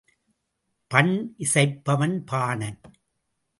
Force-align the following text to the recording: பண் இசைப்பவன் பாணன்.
பண் 0.91 1.35
இசைப்பவன் 1.37 2.17
பாணன். 2.25 2.81